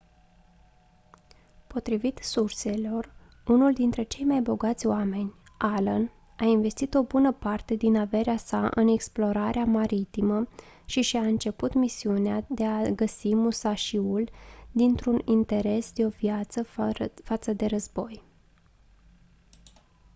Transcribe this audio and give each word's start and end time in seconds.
potrivit 1.67 2.17
surselor 2.23 3.11
unul 3.47 3.73
dintre 3.73 4.03
cei 4.03 4.23
mai 4.25 4.41
bogați 4.41 4.85
oameni 4.87 5.33
allen 5.57 6.11
a 6.37 6.45
investit 6.45 6.93
o 6.93 7.03
bună 7.03 7.31
parte 7.31 7.75
din 7.75 7.97
averea 7.97 8.37
sa 8.37 8.69
în 8.75 8.87
explorarea 8.87 9.63
maritimă 9.63 10.47
și 10.85 11.01
și-a 11.01 11.21
început 11.21 11.73
misiunea 11.73 12.45
de 12.49 12.65
a 12.65 12.83
găsi 12.89 13.35
musashi-ul 13.35 14.29
dintr-un 14.71 15.21
interes 15.25 15.91
de-o 15.93 16.09
viață 16.09 16.63
față 17.23 17.53
de 17.53 17.65
război 17.65 18.23